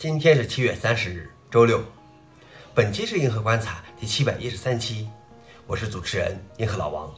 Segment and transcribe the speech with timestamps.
[0.00, 1.84] 今天是七月三十日，周六。
[2.74, 5.06] 本期是银河观察第七百一十三期，
[5.66, 7.14] 我是主持人银河老王。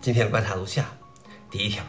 [0.00, 0.86] 今天的观察如下：
[1.50, 1.82] 第一条，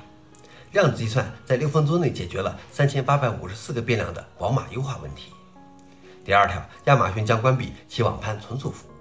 [0.71, 5.31] 量子计算在六分钟内解决了三千八百五十四个变量的广码优化问题。
[6.25, 8.91] 第二条，亚马逊将关闭其网盘存储服务。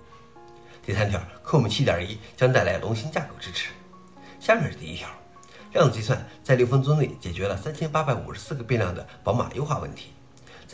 [0.84, 3.70] 第三条，COM 七点一将带来龙芯架构支持。
[4.40, 5.08] 下面是第一条，
[5.72, 10.10] 量子计算在六分钟内解决了三千八百五十四个变量的宝马优化问题。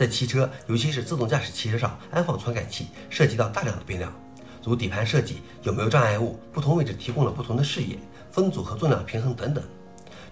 [0.01, 4.11] 在汽车，尤其是自动驾驶汽车上安放传感器，涉及到大量的变量，
[4.63, 7.99] 如底盘设计有没有障碍物，不同位置提供了不同的视野，
[8.31, 9.63] 分组和重量平衡等等。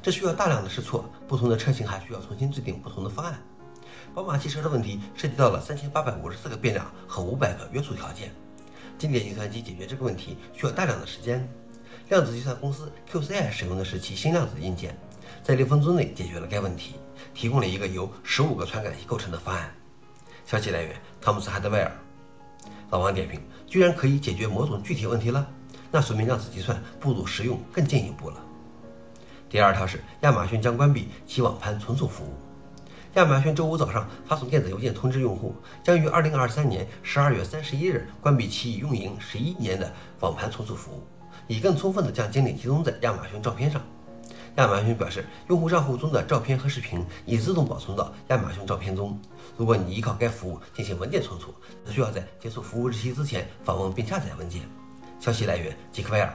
[0.01, 3.39] 这需要大量的试错，不同的车型还需要重新制定不同的方案。
[4.15, 8.33] 宝马汽车的问题涉及到了三千八百五十四个变量和五百个约束条件。
[8.97, 11.47] 经典计算机解决这个问题需要大量的时间。
[12.09, 14.97] 量子计算公司 QCI 使用的是其新量子硬件。
[15.49, 16.93] 在六分钟内解决了该问题，
[17.33, 19.73] 提供了一个由十五个传感器构成的方案。
[20.45, 21.91] 消息来源：汤姆斯·哈德威尔。
[22.91, 25.47] 老王点评：居然可以解决某种具体问题了，
[25.89, 28.35] 那说明量子计算步入实用更进一步了。
[29.49, 32.33] 第二条是亚马逊将关闭其网盘存储服务。
[33.15, 41.01] 亚马逊周五早上发送电子邮件通知用户，将于二零二三年十二月三十一日关闭其已运营十一年的网盘存储服务，
[41.47, 43.81] 以更充分地将精力集中在亚马逊照片上。
[44.59, 49.17] 亚马逊表示，用户账户中的照片和视频已自动保存到亚马逊照片中。
[49.55, 51.53] 如果你依靠该服务进行文件存储，
[51.85, 54.61] 则需要在结束服务日期之前访问并下载文件。
[55.17, 56.33] 消息来源：杰克威尔。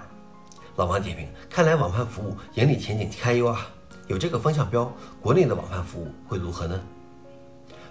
[0.76, 3.68] 老王点评：看来网盘服务盈利前景堪忧啊！
[4.06, 6.80] 有这个风向标，国内的网盘服务会如何呢？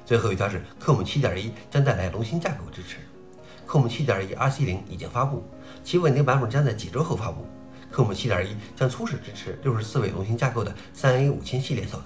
[0.04, 2.98] 最后一条是，COM 7.1将带来龙芯架构支持。
[3.68, 5.44] COM 7.1 RC0 已经发布，
[5.84, 7.46] 其稳定版本将在几周后发布。
[7.94, 12.02] COM 7.1将初始支持六十四位龙芯架构的三 A 五千系列 SoC。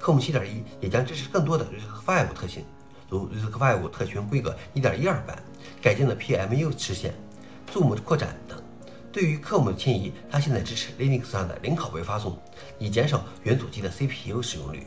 [0.00, 2.64] COM 7.1也将支持更多的 RISC-V 特性，
[3.08, 5.42] 如 RISC-V 特权规格1.12版、
[5.82, 7.14] 改进的 PMU 实现、
[7.72, 8.62] Zoom 扩展等。
[9.10, 12.40] 对于科目迁移，它现在支持 Linux 上的零拷贝发送，
[12.78, 14.86] 以减少原主机的 CPU 使用率。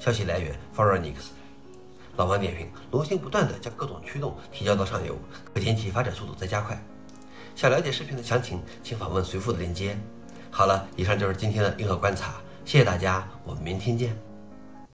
[0.00, 1.30] 消息来源 f o r e n i x
[2.16, 5.16] 老王点评：龙芯不断地将各种驱动提交到上游，
[5.54, 6.82] 可见其发展速度在加快。
[7.54, 9.96] 想了解视频的详情，请访问随附的链接。
[10.50, 14.29] 好了，以上就是今天的硬核观察，谢谢大家，我们明天见。